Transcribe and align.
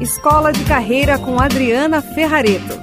Escola 0.00 0.52
de 0.52 0.62
Carreira 0.64 1.18
com 1.18 1.40
Adriana 1.40 2.02
Ferrareto. 2.02 2.78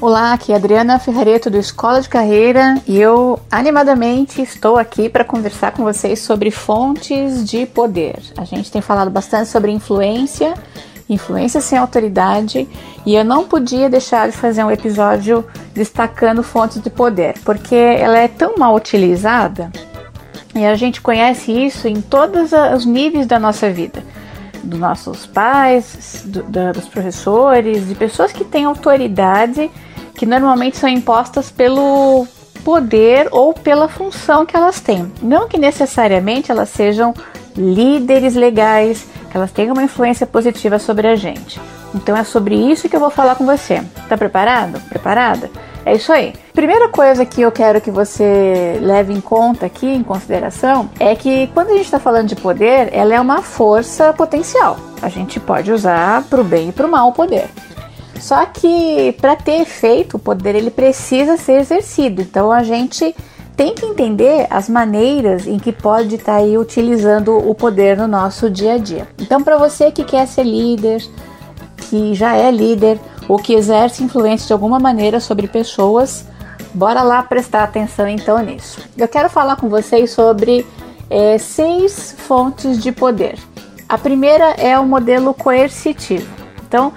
Olá, 0.00 0.32
aqui 0.32 0.52
é 0.52 0.56
Adriana 0.56 0.98
Ferrareto 0.98 1.48
do 1.48 1.56
Escola 1.56 2.00
de 2.00 2.08
Carreira 2.08 2.82
e 2.88 2.98
eu 2.98 3.38
animadamente 3.48 4.42
estou 4.42 4.76
aqui 4.76 5.08
para 5.08 5.24
conversar 5.24 5.70
com 5.70 5.84
vocês 5.84 6.18
sobre 6.18 6.50
fontes 6.50 7.48
de 7.48 7.64
poder. 7.64 8.16
A 8.36 8.44
gente 8.44 8.72
tem 8.72 8.82
falado 8.82 9.08
bastante 9.08 9.48
sobre 9.48 9.70
influência, 9.70 10.54
influência 11.08 11.60
sem 11.60 11.78
autoridade, 11.78 12.68
e 13.06 13.14
eu 13.14 13.24
não 13.24 13.44
podia 13.44 13.88
deixar 13.88 14.28
de 14.28 14.36
fazer 14.36 14.64
um 14.64 14.70
episódio 14.70 15.46
destacando 15.72 16.42
fontes 16.42 16.82
de 16.82 16.90
poder, 16.90 17.36
porque 17.44 17.76
ela 17.76 18.18
é 18.18 18.26
tão 18.26 18.56
mal 18.58 18.74
utilizada 18.74 19.70
e 20.54 20.64
a 20.64 20.74
gente 20.74 21.00
conhece 21.00 21.50
isso 21.50 21.88
em 21.88 22.00
todos 22.00 22.50
os 22.74 22.84
níveis 22.84 23.26
da 23.26 23.38
nossa 23.38 23.70
vida. 23.70 24.02
Dos 24.62 24.78
nossos 24.78 25.26
pais, 25.26 26.22
do, 26.24 26.42
dos 26.72 26.86
professores, 26.86 27.88
de 27.88 27.94
pessoas 27.94 28.32
que 28.32 28.44
têm 28.44 28.64
autoridade, 28.64 29.70
que 30.14 30.26
normalmente 30.26 30.76
são 30.76 30.88
impostas 30.88 31.50
pelo 31.50 32.26
poder 32.64 33.28
ou 33.32 33.52
pela 33.52 33.88
função 33.88 34.46
que 34.46 34.56
elas 34.56 34.80
têm. 34.80 35.10
Não 35.22 35.48
que 35.48 35.58
necessariamente 35.58 36.50
elas 36.50 36.68
sejam 36.68 37.14
líderes 37.56 38.34
legais, 38.34 39.06
que 39.30 39.36
elas 39.36 39.50
tenham 39.50 39.72
uma 39.72 39.82
influência 39.82 40.26
positiva 40.26 40.78
sobre 40.78 41.08
a 41.08 41.16
gente. 41.16 41.60
Então 41.94 42.16
é 42.16 42.24
sobre 42.24 42.54
isso 42.54 42.88
que 42.88 42.96
eu 42.96 43.00
vou 43.00 43.10
falar 43.10 43.34
com 43.34 43.44
você. 43.44 43.82
Tá 44.08 44.16
preparado? 44.16 44.80
Preparada? 44.88 45.50
É 45.84 45.94
isso 45.94 46.12
aí. 46.12 46.32
Primeira 46.52 46.88
coisa 46.88 47.24
que 47.24 47.40
eu 47.42 47.50
quero 47.50 47.80
que 47.80 47.90
você 47.90 48.78
leve 48.80 49.12
em 49.12 49.20
conta 49.20 49.66
aqui, 49.66 49.86
em 49.86 50.02
consideração, 50.02 50.88
é 50.98 51.14
que 51.16 51.48
quando 51.48 51.70
a 51.70 51.72
gente 51.72 51.84
está 51.84 51.98
falando 51.98 52.28
de 52.28 52.36
poder, 52.36 52.88
ela 52.92 53.14
é 53.14 53.20
uma 53.20 53.42
força 53.42 54.12
potencial. 54.12 54.76
A 55.00 55.08
gente 55.08 55.40
pode 55.40 55.72
usar 55.72 56.22
para 56.24 56.40
o 56.40 56.44
bem 56.44 56.68
e 56.68 56.72
para 56.72 56.86
o 56.86 56.90
mal 56.90 57.08
o 57.08 57.12
poder. 57.12 57.48
Só 58.20 58.46
que 58.46 59.16
para 59.20 59.34
ter 59.34 59.62
efeito, 59.62 60.16
o 60.16 60.20
poder 60.20 60.54
ele 60.54 60.70
precisa 60.70 61.36
ser 61.36 61.60
exercido. 61.60 62.22
Então 62.22 62.52
a 62.52 62.62
gente 62.62 63.14
tem 63.56 63.74
que 63.74 63.84
entender 63.84 64.46
as 64.48 64.68
maneiras 64.68 65.46
em 65.46 65.58
que 65.58 65.72
pode 65.72 66.14
estar 66.14 66.34
tá 66.34 66.38
aí 66.38 66.56
utilizando 66.56 67.36
o 67.36 67.52
poder 67.54 67.96
no 67.96 68.06
nosso 68.06 68.48
dia 68.48 68.74
a 68.74 68.78
dia. 68.78 69.08
Então 69.18 69.42
para 69.42 69.58
você 69.58 69.90
que 69.90 70.04
quer 70.04 70.26
ser 70.28 70.44
líder, 70.44 71.02
que 71.76 72.14
já 72.14 72.36
é 72.36 72.50
líder, 72.50 73.00
ou 73.28 73.38
que 73.38 73.54
exerce 73.54 74.02
influência 74.02 74.46
de 74.46 74.52
alguma 74.52 74.78
maneira 74.78 75.20
sobre 75.20 75.46
pessoas, 75.46 76.26
bora 76.74 77.02
lá 77.02 77.22
prestar 77.22 77.64
atenção 77.64 78.08
então 78.08 78.38
nisso. 78.38 78.80
Eu 78.96 79.08
quero 79.08 79.28
falar 79.28 79.56
com 79.56 79.68
vocês 79.68 80.10
sobre 80.10 80.66
é, 81.08 81.38
seis 81.38 82.14
fontes 82.18 82.82
de 82.82 82.90
poder. 82.92 83.38
A 83.88 83.98
primeira 83.98 84.52
é 84.52 84.78
o 84.78 84.86
modelo 84.86 85.34
coercitivo. 85.34 86.26
Então, 86.66 86.92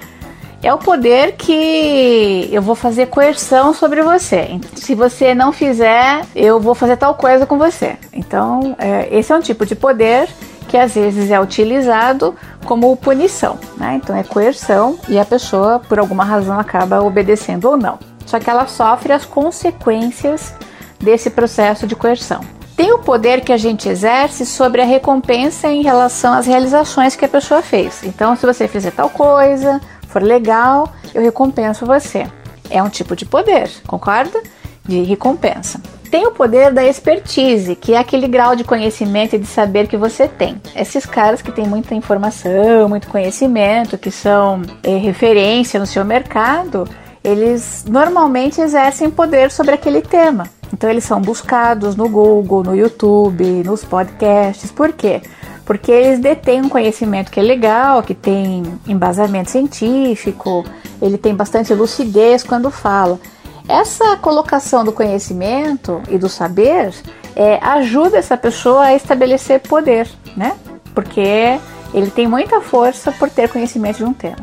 é 0.63 0.73
o 0.73 0.77
poder 0.77 1.33
que 1.33 2.49
eu 2.51 2.61
vou 2.61 2.73
fazer 2.73 3.07
coerção 3.07 3.73
sobre 3.73 4.01
você. 4.01 4.59
Se 4.75 4.95
você 4.95 5.35
não 5.35 5.51
fizer, 5.51 6.25
eu 6.35 6.59
vou 6.59 6.73
fazer 6.73 6.97
tal 6.97 7.13
coisa 7.13 7.45
com 7.45 7.57
você. 7.57 7.97
Então, 8.11 8.75
é, 8.79 9.07
esse 9.11 9.31
é 9.31 9.35
um 9.35 9.41
tipo 9.41 9.65
de 9.65 9.75
poder 9.75 10.27
que 10.67 10.77
às 10.77 10.95
vezes 10.95 11.31
é 11.31 11.39
utilizado 11.39 12.35
como 12.65 12.95
punição, 12.97 13.57
né? 13.77 13.99
Então 14.01 14.15
é 14.15 14.23
coerção 14.23 14.97
e 15.07 15.19
a 15.19 15.25
pessoa, 15.25 15.79
por 15.79 15.99
alguma 15.99 16.23
razão, 16.23 16.59
acaba 16.59 17.01
obedecendo 17.01 17.69
ou 17.69 17.77
não. 17.77 17.99
Só 18.25 18.39
que 18.39 18.49
ela 18.49 18.67
sofre 18.67 19.13
as 19.13 19.25
consequências 19.25 20.53
desse 20.99 21.29
processo 21.29 21.85
de 21.85 21.95
coerção. 21.95 22.41
Tem 22.75 22.91
o 22.91 22.99
poder 22.99 23.41
que 23.41 23.53
a 23.53 23.57
gente 23.57 23.87
exerce 23.87 24.45
sobre 24.45 24.81
a 24.81 24.85
recompensa 24.85 25.69
em 25.69 25.81
relação 25.81 26.33
às 26.33 26.45
realizações 26.45 27.15
que 27.15 27.23
a 27.23 27.29
pessoa 27.29 27.61
fez. 27.61 28.03
Então, 28.03 28.35
se 28.35 28.45
você 28.45 28.67
fizer 28.67 28.91
tal 28.91 29.09
coisa, 29.09 29.79
for 30.09 30.21
legal, 30.21 30.91
eu 31.13 31.21
recompenso 31.21 31.85
você. 31.85 32.27
É 32.69 32.83
um 32.83 32.89
tipo 32.89 33.15
de 33.15 33.25
poder, 33.25 33.69
concorda? 33.87 34.41
De 34.83 35.03
recompensa 35.03 35.79
tem 36.15 36.25
o 36.25 36.31
poder 36.31 36.71
da 36.71 36.81
expertise, 36.81 37.75
que 37.75 37.93
é 37.93 37.97
aquele 37.97 38.25
grau 38.25 38.55
de 38.55 38.63
conhecimento 38.63 39.35
e 39.35 39.37
de 39.37 39.45
saber 39.45 39.85
que 39.85 39.97
você 39.97 40.29
tem. 40.29 40.61
Esses 40.73 41.05
caras 41.05 41.41
que 41.41 41.51
têm 41.51 41.67
muita 41.67 41.93
informação, 41.93 42.87
muito 42.87 43.09
conhecimento, 43.09 43.97
que 43.97 44.09
são 44.09 44.61
é, 44.81 44.95
referência 44.95 45.77
no 45.77 45.85
seu 45.85 46.05
mercado, 46.05 46.87
eles 47.21 47.83
normalmente 47.85 48.61
exercem 48.61 49.11
poder 49.11 49.51
sobre 49.51 49.75
aquele 49.75 50.01
tema. 50.01 50.47
Então 50.71 50.89
eles 50.89 51.03
são 51.03 51.19
buscados 51.19 51.97
no 51.97 52.07
Google, 52.07 52.63
no 52.63 52.73
YouTube, 52.73 53.43
nos 53.65 53.83
podcasts. 53.83 54.71
Por 54.71 54.93
quê? 54.93 55.21
Porque 55.65 55.91
eles 55.91 56.19
detêm 56.19 56.61
um 56.61 56.69
conhecimento 56.69 57.29
que 57.29 57.41
é 57.41 57.43
legal, 57.43 58.01
que 58.01 58.15
tem 58.15 58.63
embasamento 58.87 59.51
científico, 59.51 60.63
ele 61.01 61.17
tem 61.17 61.35
bastante 61.35 61.73
lucidez 61.73 62.41
quando 62.41 62.71
fala. 62.71 63.19
Essa 63.67 64.15
colocação 64.17 64.83
do 64.83 64.91
conhecimento 64.91 66.01
e 66.09 66.17
do 66.17 66.29
saber 66.29 66.93
é, 67.35 67.57
ajuda 67.61 68.17
essa 68.17 68.37
pessoa 68.37 68.85
a 68.85 68.95
estabelecer 68.95 69.59
poder, 69.61 70.07
né? 70.37 70.55
Porque 70.93 71.59
ele 71.93 72.11
tem 72.11 72.27
muita 72.27 72.61
força 72.61 73.11
por 73.11 73.29
ter 73.29 73.49
conhecimento 73.49 73.97
de 73.97 74.03
um 74.03 74.13
tema. 74.13 74.37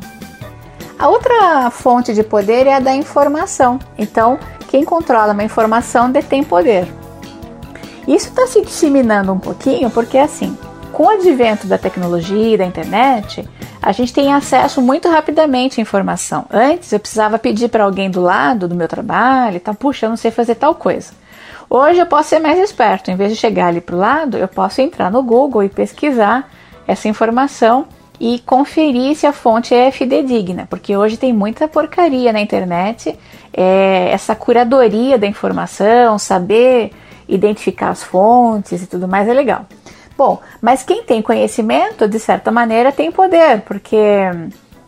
A 0.99 1.09
outra 1.09 1.71
fonte 1.71 2.15
de 2.15 2.23
poder 2.23 2.67
é 2.67 2.75
a 2.75 2.81
da 2.81 2.95
informação. 2.95 3.79
Então, 3.97 4.39
quem 4.69 4.85
controla 4.85 5.33
uma 5.33 5.45
informação 5.45 6.11
detém 6.11 6.43
poder. 6.43 6.87
Isso 8.07 8.29
está 8.29 8.47
se 8.47 8.63
disseminando 8.63 9.33
um 9.33 9.39
pouquinho 9.39 9.91
porque, 9.91 10.19
assim, 10.19 10.57
com 10.93 11.05
o 11.05 11.11
advento 11.11 11.67
da 11.67 11.79
tecnologia 11.79 12.55
e 12.55 12.57
da 12.57 12.65
internet, 12.65 13.49
a 13.83 13.91
gente 13.91 14.13
tem 14.13 14.33
acesso 14.33 14.81
muito 14.81 15.09
rapidamente 15.09 15.81
à 15.81 15.83
informação. 15.83 16.47
Antes 16.49 16.93
eu 16.93 17.01
precisava 17.01 17.37
pedir 17.37 17.69
para 17.69 17.83
alguém 17.83 18.09
do 18.09 18.21
lado 18.21 18.69
do 18.69 18.77
meu 18.77 18.87
trabalho, 18.87 19.59
tá, 19.59 19.75
puxa, 19.75 20.07
eu 20.07 20.11
não 20.11 20.17
sei 20.17 20.31
fazer 20.31 20.55
tal 20.55 20.77
coisa. 20.77 21.13
Hoje 21.69 21.99
eu 21.99 22.07
posso 22.07 22.29
ser 22.29 22.39
mais 22.39 22.59
esperto, 22.61 23.11
em 23.11 23.17
vez 23.17 23.33
de 23.33 23.37
chegar 23.37 23.67
ali 23.67 23.81
para 23.81 23.97
o 23.97 23.99
lado, 23.99 24.37
eu 24.37 24.47
posso 24.47 24.81
entrar 24.81 25.11
no 25.11 25.23
Google 25.23 25.65
e 25.65 25.69
pesquisar 25.69 26.49
essa 26.87 27.09
informação 27.09 27.87
e 28.21 28.39
conferir 28.41 29.17
se 29.17 29.27
a 29.27 29.33
fonte 29.33 29.75
é 29.75 29.91
fidedigna, 29.91 30.67
porque 30.71 30.97
hoje 30.97 31.17
tem 31.17 31.33
muita 31.33 31.67
porcaria 31.67 32.33
na 32.33 32.41
internet, 32.41 33.19
é, 33.53 34.11
essa 34.13 34.37
curadoria 34.37 35.19
da 35.19 35.27
informação, 35.27 36.19
saber 36.21 36.93
identificar 37.29 37.89
as 37.89 38.03
fontes 38.03 38.83
e 38.83 38.87
tudo 38.87 39.09
mais 39.09 39.27
é 39.27 39.33
legal. 39.33 39.67
Bom, 40.25 40.39
mas 40.61 40.85
quem 40.85 41.03
tem 41.03 41.21
conhecimento, 41.21 42.07
de 42.07 42.21
certa 42.21 42.53
maneira, 42.53 42.93
tem 42.93 43.11
poder, 43.11 43.63
porque 43.63 43.99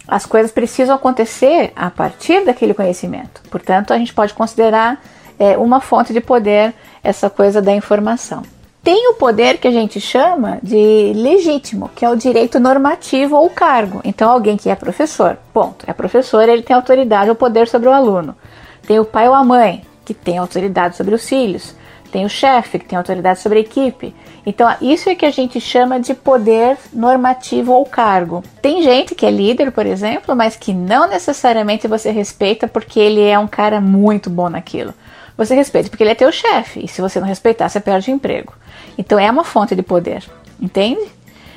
as 0.06 0.25
coisas 0.25 0.53
precisam 0.53 0.95
acontecer 0.95 1.72
a 1.75 1.91
partir 1.91 2.45
daquele 2.45 2.72
conhecimento. 2.72 3.43
Portanto, 3.50 3.93
a 3.93 3.99
gente 3.99 4.15
pode 4.15 4.33
considerar 4.33 5.03
é, 5.37 5.59
uma 5.59 5.81
fonte 5.81 6.12
de 6.12 6.21
poder 6.21 6.72
essa 7.03 7.28
coisa 7.28 7.61
da 7.61 7.72
informação. 7.72 8.45
Tem 8.81 9.11
o 9.11 9.15
poder 9.15 9.59
que 9.59 9.67
a 9.67 9.72
gente 9.72 10.00
chama 10.00 10.61
de 10.62 11.12
legítimo, 11.17 11.91
que 11.97 12.05
é 12.05 12.09
o 12.09 12.15
direito 12.15 12.61
normativo 12.61 13.34
ou 13.34 13.51
cargo. 13.51 14.01
Então, 14.05 14.31
alguém 14.31 14.56
que 14.56 14.71
é 14.71 14.77
professor, 14.77 15.37
ponto, 15.53 15.84
é 15.89 15.93
professor, 15.93 16.49
ele 16.49 16.62
tem 16.62 16.77
autoridade 16.77 17.28
ou 17.28 17.34
poder 17.34 17.66
sobre 17.66 17.89
o 17.89 17.93
aluno. 17.93 18.37
Tem 18.87 19.01
o 19.01 19.05
pai 19.05 19.28
ou 19.28 19.34
a 19.34 19.43
mãe, 19.43 19.84
que 20.05 20.15
tem 20.15 20.39
autoridade 20.39 20.97
sobre 20.97 21.12
os 21.12 21.28
filhos 21.28 21.75
tem 22.14 22.25
o 22.25 22.28
chefe, 22.28 22.78
que 22.78 22.84
tem 22.84 22.97
autoridade 22.97 23.41
sobre 23.41 23.58
a 23.58 23.62
equipe. 23.62 24.14
Então, 24.47 24.72
isso 24.80 25.10
é 25.10 25.16
que 25.16 25.26
a 25.26 25.32
gente 25.32 25.60
chama 25.60 25.98
de 25.98 26.14
poder 26.14 26.78
normativo 26.92 27.72
ou 27.72 27.84
cargo. 27.84 28.41
Tem 28.62 28.80
gente 28.82 29.16
que 29.16 29.26
é 29.26 29.32
líder, 29.32 29.72
por 29.72 29.84
exemplo, 29.84 30.36
mas 30.36 30.54
que 30.54 30.72
não 30.72 31.08
necessariamente 31.08 31.88
você 31.88 32.12
respeita 32.12 32.69
porque 32.69 33.00
ele 33.00 33.20
é 33.20 33.36
um 33.36 33.48
cara 33.48 33.80
muito 33.80 34.30
bom 34.30 34.48
naquilo. 34.48 34.94
Você 35.36 35.56
respeita 35.56 35.91
porque 35.91 36.04
ele 36.04 36.12
é 36.12 36.14
teu 36.14 36.30
chefe, 36.30 36.84
e 36.84 36.88
se 36.88 37.03
você 37.03 37.19
não 37.19 37.26
respeitar, 37.26 37.69
você 37.69 37.80
perde 37.80 38.12
o 38.12 38.14
emprego. 38.14 38.54
Então, 38.97 39.19
é 39.19 39.28
uma 39.28 39.42
fonte 39.42 39.74
de 39.74 39.82
poder, 39.82 40.22
entende? 40.62 41.03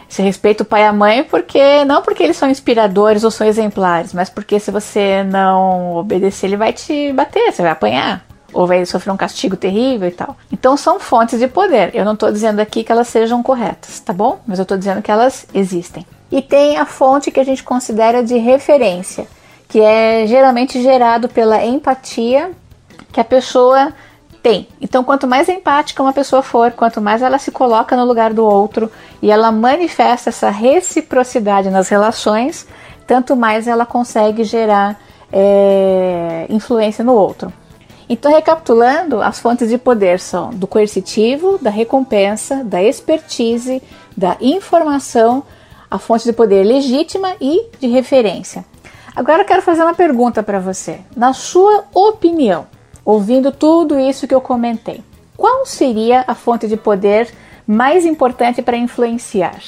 Você 0.10 0.24
respeita 0.24 0.64
o 0.64 0.66
pai 0.66 0.82
e 0.82 0.86
a 0.86 0.94
mãe 0.94 1.24
porque 1.24 1.86
não 1.86 2.02
porque 2.02 2.24
eles 2.24 2.38
são 2.38 2.50
inspiradores 2.50 3.24
ou 3.24 3.30
são 3.30 3.46
exemplares, 3.46 4.12
mas 4.12 4.28
porque 4.28 4.60
se 4.60 4.72
você 4.72 5.22
não 5.24 5.98
obedecer, 5.98 6.48
ele 6.48 6.58
vai 6.58 6.74
te 6.74 7.14
bater, 7.14 7.52
você 7.52 7.62
vai 7.62 7.70
apanhar 7.70 8.27
ou 8.54 8.66
vai 8.66 8.86
sofrer 8.86 9.12
um 9.12 9.18
castigo 9.18 9.56
terrível 9.56 10.08
e 10.08 10.12
tal. 10.12 10.36
Então 10.52 10.78
são 10.78 11.00
fontes 11.00 11.40
de 11.40 11.48
poder. 11.48 11.94
Eu 11.94 12.06
não 12.06 12.14
estou 12.14 12.32
dizendo 12.32 12.60
aqui 12.60 12.84
que 12.84 12.92
elas 12.92 13.08
sejam 13.08 13.44
corretas, 13.44 14.00
tá 14.00 14.14
bom? 14.14 14.40
Mas 14.48 14.60
eu 14.60 14.64
estou 14.64 14.78
dizendo 14.78 15.02
que 15.02 15.12
elas 15.12 15.46
existem. 15.54 16.06
E 16.32 16.42
tem 16.42 16.78
a 16.78 16.86
fonte 16.86 17.32
que 17.32 17.40
a 17.40 17.44
gente 17.44 17.64
considera 17.64 18.24
de 18.24 18.38
referência, 18.38 19.28
que 19.68 19.80
é 19.82 20.26
geralmente 20.28 20.82
gerado 20.82 21.30
pela 21.30 21.66
empatia 21.66 22.52
que 23.12 23.20
a 23.20 23.24
pessoa 23.24 23.94
tem. 24.44 24.68
Então, 24.80 25.04
quanto 25.04 25.28
mais 25.28 25.50
empática 25.50 26.02
uma 26.02 26.14
pessoa 26.14 26.42
for, 26.42 26.72
quanto 26.72 27.02
mais 27.02 27.22
ela 27.22 27.38
se 27.38 27.52
coloca 27.52 27.96
no 27.96 28.06
lugar 28.06 28.34
do 28.34 28.46
outro 28.46 28.92
e 29.22 29.32
ela 29.32 29.52
manifesta 29.52 30.30
essa 30.30 30.50
reciprocidade 30.50 31.70
nas 31.70 31.90
relações, 31.90 32.68
tanto 33.06 33.36
mais 33.36 33.68
ela 33.68 33.86
consegue 33.86 34.44
gerar 34.44 35.00
é, 35.32 36.46
influência 36.50 37.04
no 37.04 37.14
outro. 37.14 37.52
Então, 38.10 38.32
recapitulando, 38.32 39.22
as 39.22 39.40
fontes 39.40 39.68
de 39.70 39.78
poder 39.78 40.20
são 40.20 40.50
do 40.52 40.66
coercitivo, 40.66 41.58
da 41.62 41.70
recompensa, 41.70 42.64
da 42.64 42.82
expertise, 42.82 43.84
da 44.16 44.38
informação, 44.40 45.44
a 45.92 46.00
fonte 46.00 46.24
de 46.24 46.34
poder 46.34 46.64
legítima 46.64 47.36
e 47.42 47.66
de 47.80 47.88
referência. 47.88 48.64
Agora 49.16 49.42
eu 49.42 49.46
quero 49.46 49.62
fazer 49.62 49.82
uma 49.82 49.94
pergunta 49.94 50.42
para 50.42 50.60
você. 50.60 51.00
Na 51.16 51.34
sua 51.34 51.86
opinião, 51.94 52.68
ouvindo 53.04 53.52
tudo 53.52 54.00
isso 54.00 54.28
que 54.28 54.36
eu 54.36 54.42
comentei, 54.42 55.04
qual 55.36 55.66
seria 55.66 56.24
a 56.28 56.36
fonte 56.36 56.68
de 56.68 56.78
poder 56.78 57.30
mais 57.66 58.06
importante 58.06 58.62
para 58.62 58.78
influenciar? 58.78 59.60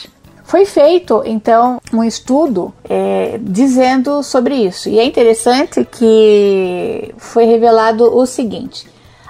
Foi 0.50 0.66
feito 0.66 1.22
então 1.28 1.80
um 1.94 2.04
estudo 2.04 2.74
é, 2.90 3.40
dizendo 3.40 4.24
sobre 4.24 4.56
isso, 4.56 4.90
e 4.90 4.98
é 4.98 5.06
interessante 5.06 5.86
que 5.86 7.14
foi 7.20 7.46
revelado 7.46 8.18
o 8.18 8.26
seguinte: 8.26 8.88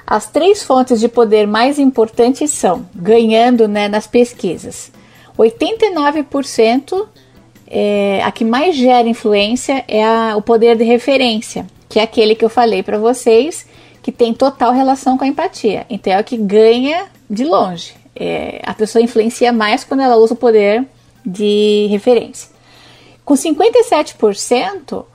as 0.07 0.27
três 0.27 0.63
fontes 0.63 0.97
de 0.97 1.09
poder 1.09 1.45
mais 1.45 1.77
importantes 1.77 2.51
são, 2.51 2.87
ganhando 2.95 3.67
né, 3.67 3.89
nas 3.89 4.07
pesquisas, 4.07 4.93
89% 5.37 7.05
é, 7.67 8.21
a 8.23 8.31
que 8.31 8.45
mais 8.45 8.77
gera 8.77 9.05
influência 9.05 9.83
é 9.89 10.05
a, 10.05 10.37
o 10.37 10.41
poder 10.41 10.77
de 10.77 10.85
referência, 10.85 11.67
que 11.89 11.99
é 11.99 12.03
aquele 12.03 12.33
que 12.33 12.45
eu 12.45 12.49
falei 12.49 12.81
para 12.81 12.97
vocês, 12.97 13.67
que 14.01 14.13
tem 14.13 14.33
total 14.33 14.71
relação 14.71 15.17
com 15.17 15.25
a 15.25 15.27
empatia. 15.27 15.85
Então 15.89 16.13
é 16.13 16.21
o 16.21 16.23
que 16.23 16.37
ganha 16.37 17.07
de 17.29 17.43
longe. 17.43 17.93
É, 18.15 18.61
a 18.63 18.73
pessoa 18.73 19.03
influencia 19.03 19.51
mais 19.51 19.83
quando 19.83 19.99
ela 19.99 20.15
usa 20.15 20.33
o 20.33 20.37
poder 20.37 20.87
de 21.25 21.87
referência. 21.89 22.49
Com 23.25 23.33
57%, 23.33 25.05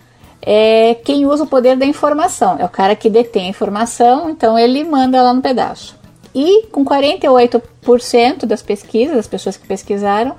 é 0.46 0.94
quem 1.04 1.26
usa 1.26 1.44
o 1.44 1.46
poder 1.46 1.76
da 1.76 1.86
informação. 1.86 2.56
É 2.58 2.64
o 2.64 2.68
cara 2.68 2.94
que 2.94 3.08
detém 3.08 3.46
a 3.46 3.50
informação, 3.50 4.28
então 4.28 4.58
ele 4.58 4.84
manda 4.84 5.22
lá 5.22 5.32
no 5.32 5.40
pedaço. 5.40 5.96
E 6.34 6.66
com 6.66 6.84
48% 6.84 8.44
das 8.44 8.60
pesquisas, 8.60 9.16
das 9.16 9.26
pessoas 9.26 9.56
que 9.56 9.66
pesquisaram, 9.66 10.34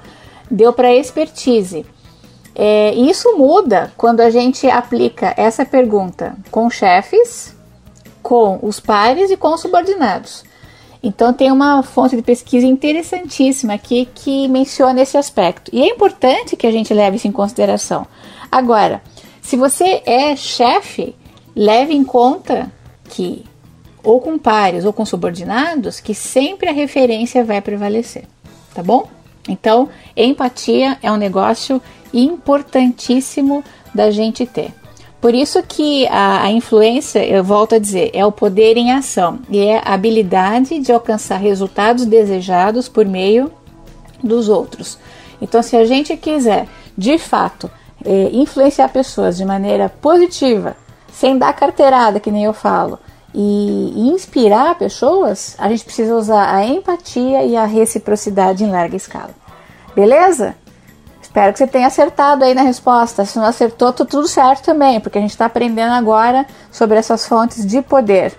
deu 0.49 0.71
para 0.73 0.93
expertise. 0.93 1.85
É, 2.53 2.93
isso 2.93 3.35
muda 3.37 3.91
quando 3.97 4.21
a 4.21 4.29
gente 4.29 4.69
aplica 4.69 5.33
essa 5.35 5.65
pergunta 5.65 6.35
com 6.51 6.69
chefes, 6.69 7.55
com 8.21 8.59
os 8.61 8.79
pares 8.79 9.31
e 9.31 9.37
com 9.37 9.53
os 9.53 9.61
subordinados. 9.61 10.43
Então 11.05 11.31
tem 11.31 11.51
uma 11.51 11.83
fonte 11.83 12.15
de 12.15 12.23
pesquisa 12.23 12.65
interessantíssima 12.65 13.75
aqui 13.75 14.09
que 14.15 14.47
menciona 14.47 14.99
esse 14.99 15.15
aspecto. 15.15 15.69
E 15.71 15.83
é 15.83 15.87
importante 15.87 16.55
que 16.55 16.65
a 16.65 16.71
gente 16.71 16.91
leve 16.95 17.17
isso 17.17 17.27
em 17.27 17.31
consideração. 17.31 18.07
Agora, 18.51 19.03
se 19.39 19.55
você 19.55 20.01
é 20.03 20.35
chefe, 20.35 21.15
leve 21.55 21.93
em 21.93 22.03
conta 22.03 22.71
que 23.07 23.45
ou 24.03 24.19
com 24.19 24.35
pares 24.35 24.83
ou 24.83 24.91
com 24.91 25.05
subordinados, 25.05 25.99
que 25.99 26.15
sempre 26.15 26.69
a 26.69 26.73
referência 26.73 27.45
vai 27.45 27.61
prevalecer, 27.61 28.23
tá 28.73 28.81
bom? 28.81 29.07
Então, 29.47 29.89
empatia 30.17 30.97
é 31.03 31.11
um 31.11 31.17
negócio 31.17 31.79
importantíssimo 32.11 33.63
da 33.93 34.09
gente 34.09 34.43
ter. 34.47 34.73
Por 35.25 35.33
isso 35.33 35.63
que 35.63 36.05
a, 36.09 36.43
a, 36.43 36.51
influência, 36.51 37.25
eu 37.25 37.43
volto 37.43 37.73
a 37.73 37.79
dizer, 37.79 38.11
é 38.13 38.23
o 38.23 38.31
poder 38.31 38.77
em 38.77 38.91
ação 38.91 39.39
e 39.49 39.57
é 39.57 39.79
a 39.79 39.95
habilidade 39.95 40.77
de 40.77 40.91
alcançar 40.91 41.37
resultados 41.37 42.05
desejados 42.05 42.87
por 42.87 43.07
meio 43.07 43.51
dos 44.23 44.49
outros. 44.49 44.99
Então, 45.41 45.63
se 45.63 45.75
a 45.75 45.83
gente 45.83 46.15
quiser, 46.15 46.67
de 46.95 47.17
fato, 47.17 47.71
é, 48.05 48.29
influenciar 48.33 48.89
pessoas 48.89 49.35
de 49.35 49.43
maneira 49.43 49.89
positiva, 49.89 50.77
sem 51.11 51.39
dar 51.39 51.53
carteirada, 51.53 52.19
que 52.19 52.29
nem 52.29 52.43
eu 52.43 52.53
falo, 52.53 52.99
e, 53.33 53.93
e 53.95 54.09
inspirar 54.09 54.77
pessoas, 54.77 55.55
a 55.57 55.67
gente 55.69 55.85
precisa 55.85 56.15
usar 56.15 56.53
a 56.53 56.63
empatia 56.63 57.43
e 57.43 57.57
a 57.57 57.65
reciprocidade 57.65 58.63
em 58.63 58.69
larga 58.69 58.95
escala. 58.95 59.31
Beleza? 59.95 60.55
Espero 61.35 61.51
que 61.51 61.59
você 61.59 61.67
tenha 61.67 61.87
acertado 61.87 62.45
aí 62.45 62.53
na 62.53 62.61
resposta. 62.61 63.25
Se 63.25 63.37
não 63.37 63.43
acertou, 63.43 63.91
tá 63.91 64.05
tudo 64.05 64.25
certo 64.25 64.63
também, 64.63 65.01
porque 65.01 65.17
a 65.17 65.21
gente 65.21 65.31
está 65.31 65.47
aprendendo 65.47 65.91
agora 65.91 66.45
sobre 66.71 66.97
essas 66.97 67.27
fontes 67.27 67.65
de 67.65 67.81
poder. 67.81 68.33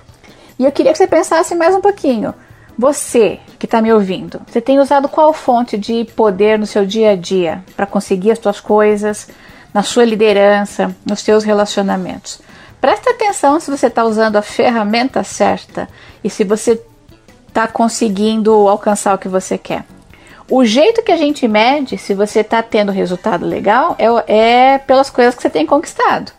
E 0.59 0.65
eu 0.65 0.73
queria 0.73 0.93
que 0.93 0.97
você 0.97 1.07
pensasse 1.07 1.55
mais 1.55 1.75
um 1.75 1.81
pouquinho. 1.83 2.33
Você 2.79 3.39
que 3.59 3.67
está 3.67 3.83
me 3.83 3.93
ouvindo, 3.93 4.41
você 4.47 4.63
tem 4.63 4.81
usado 4.81 5.11
qual 5.11 5.35
fonte 5.35 5.77
de 5.77 6.07
poder 6.17 6.59
no 6.59 6.65
seu 6.65 6.87
dia 6.87 7.11
a 7.11 7.17
dia 7.17 7.63
para 7.77 7.85
conseguir 7.85 8.31
as 8.31 8.39
suas 8.39 8.61
coisas, 8.61 9.29
na 9.75 9.83
sua 9.83 10.07
liderança, 10.07 10.97
nos 11.05 11.21
seus 11.21 11.45
relacionamentos? 11.45 12.41
Presta 12.81 13.11
atenção 13.11 13.61
se 13.61 13.71
você 13.71 13.89
está 13.89 14.05
usando 14.05 14.37
a 14.37 14.43
ferramenta 14.43 15.23
certa 15.23 15.87
e 16.25 16.31
se 16.31 16.45
você 16.45 16.81
está 17.47 17.69
conseguindo 17.69 18.53
alcançar 18.67 19.15
o 19.15 19.19
que 19.19 19.29
você 19.29 19.59
quer. 19.59 19.85
O 20.49 20.65
jeito 20.65 21.03
que 21.03 21.11
a 21.11 21.17
gente 21.17 21.49
mede 21.49 21.99
se 21.99 22.15
você 22.15 22.41
está 22.41 22.63
tendo 22.63 22.93
resultado 22.93 23.45
legal 23.45 23.97
é, 23.99 24.75
é, 24.75 24.79
pelas 24.79 25.11
coisas 25.11 25.35
que 25.35 25.43
você 25.43 25.51
tem 25.51 25.67
conquistado. 25.67 26.31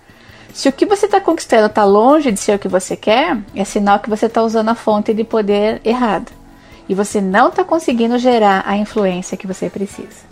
Se 0.54 0.70
o 0.70 0.72
que 0.72 0.86
você 0.86 1.06
está 1.06 1.20
conquistando 1.20 1.68
está 1.68 1.84
longe 1.84 2.32
de 2.32 2.40
ser 2.40 2.56
o 2.56 2.60
que 2.60 2.70
você 2.70 2.96
quer, 2.96 3.38
é 3.54 3.64
sinal 3.66 4.00
que 4.00 4.10
você 4.10 4.28
está 4.28 4.42
usando 4.42 4.70
a 4.70 4.76
fonte 4.76 5.14
de 5.14 5.24
poder 5.24 5.82
errada 5.84 6.32
e 6.90 6.96
você 6.96 7.20
não 7.20 7.50
está 7.50 7.64
conseguindo 7.64 8.18
gerar 8.18 8.64
a 8.66 8.78
influência 8.78 9.38
que 9.38 9.46
você 9.46 9.70
precisa. 9.70 10.26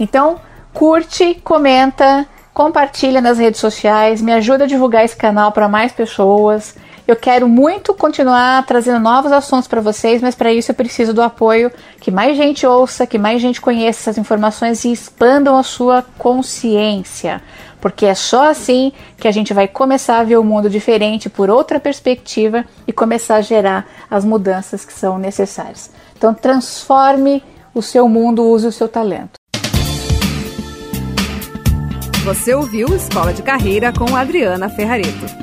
Então, 0.00 0.40
curte, 0.72 1.34
comenta, 1.44 2.26
compartilha 2.54 3.20
nas 3.20 3.38
redes 3.38 3.60
sociais, 3.60 4.22
me 4.22 4.32
ajuda 4.32 4.64
a 4.64 4.66
divulgar 4.66 5.04
esse 5.04 5.16
canal 5.16 5.52
para 5.52 5.68
mais 5.68 5.92
pessoas. 5.92 6.74
Eu 7.06 7.16
quero 7.16 7.48
muito 7.48 7.92
continuar 7.94 8.64
trazendo 8.64 9.00
novos 9.00 9.32
assuntos 9.32 9.66
para 9.66 9.80
vocês, 9.80 10.22
mas 10.22 10.36
para 10.36 10.52
isso 10.52 10.70
eu 10.70 10.74
preciso 10.74 11.12
do 11.12 11.20
apoio 11.20 11.70
que 12.00 12.12
mais 12.12 12.36
gente 12.36 12.64
ouça, 12.64 13.06
que 13.06 13.18
mais 13.18 13.42
gente 13.42 13.60
conheça 13.60 14.02
essas 14.02 14.18
informações 14.18 14.84
e 14.84 14.92
expandam 14.92 15.58
a 15.58 15.64
sua 15.64 16.04
consciência, 16.16 17.42
porque 17.80 18.06
é 18.06 18.14
só 18.14 18.48
assim 18.48 18.92
que 19.18 19.26
a 19.26 19.32
gente 19.32 19.52
vai 19.52 19.66
começar 19.66 20.20
a 20.20 20.24
ver 20.24 20.36
o 20.36 20.44
mundo 20.44 20.70
diferente 20.70 21.28
por 21.28 21.50
outra 21.50 21.80
perspectiva 21.80 22.64
e 22.86 22.92
começar 22.92 23.36
a 23.36 23.40
gerar 23.42 23.84
as 24.08 24.24
mudanças 24.24 24.84
que 24.84 24.92
são 24.92 25.18
necessárias. 25.18 25.90
Então 26.16 26.32
transforme 26.32 27.42
o 27.74 27.82
seu 27.82 28.08
mundo, 28.08 28.44
use 28.44 28.66
o 28.66 28.72
seu 28.72 28.86
talento. 28.86 29.32
Você 32.24 32.54
ouviu 32.54 32.94
Escola 32.94 33.32
de 33.32 33.42
Carreira 33.42 33.92
com 33.92 34.14
Adriana 34.14 34.68
Ferrareto. 34.68 35.41